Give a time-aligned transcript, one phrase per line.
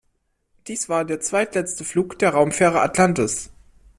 [0.65, 3.51] Dies war der zweitletzte Flug der Raumfähre Atlantis.